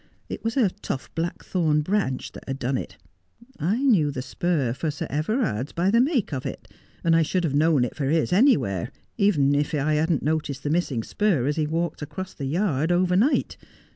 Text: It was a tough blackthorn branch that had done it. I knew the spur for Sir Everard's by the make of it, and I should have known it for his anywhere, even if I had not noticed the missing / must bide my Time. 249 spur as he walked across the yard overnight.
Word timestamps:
It 0.29 0.43
was 0.43 0.57
a 0.57 0.71
tough 0.81 1.13
blackthorn 1.13 1.81
branch 1.81 2.31
that 2.31 2.45
had 2.47 2.57
done 2.57 2.75
it. 2.75 2.97
I 3.59 3.83
knew 3.83 4.09
the 4.09 4.23
spur 4.23 4.73
for 4.73 4.89
Sir 4.89 5.05
Everard's 5.11 5.73
by 5.73 5.91
the 5.91 6.01
make 6.01 6.33
of 6.33 6.43
it, 6.43 6.67
and 7.03 7.15
I 7.15 7.21
should 7.21 7.43
have 7.43 7.53
known 7.53 7.85
it 7.85 7.95
for 7.95 8.07
his 8.09 8.33
anywhere, 8.33 8.89
even 9.19 9.53
if 9.53 9.75
I 9.75 9.93
had 9.93 10.09
not 10.09 10.23
noticed 10.23 10.63
the 10.63 10.71
missing 10.71 11.01
/ 11.01 11.01
must 11.01 11.15
bide 11.19 11.25
my 11.25 11.29
Time. 11.29 11.35
249 11.53 11.53
spur 11.53 11.61
as 11.61 11.67
he 11.67 11.67
walked 11.71 12.01
across 12.01 12.33
the 12.33 12.45
yard 12.45 12.91
overnight. 12.91 13.57